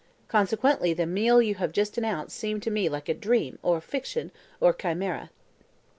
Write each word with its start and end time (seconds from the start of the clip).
Consequently, 0.27 0.95
the 0.95 1.05
meal 1.05 1.43
you 1.43 1.53
have 1.53 1.71
just 1.71 1.95
announced 1.95 2.35
seemed 2.35 2.63
to 2.63 2.71
me 2.71 2.89
like 2.89 3.07
a 3.07 3.13
dream, 3.13 3.59
or 3.61 3.79
fiction, 3.79 4.31
or 4.59 4.73
chimera." 4.73 5.29